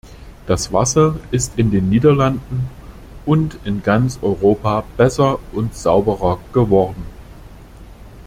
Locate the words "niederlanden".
1.87-2.67